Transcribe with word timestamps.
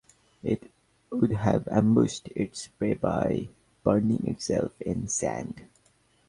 It 0.41 0.71
would 1.11 1.29
have 1.31 1.67
ambushed 1.67 2.29
its 2.29 2.69
prey 2.69 2.95
by 2.95 3.49
burying 3.83 4.25
itself 4.25 4.71
in 4.81 5.07
sand. 5.07 5.67